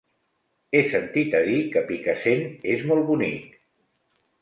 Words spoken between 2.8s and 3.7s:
molt bonic.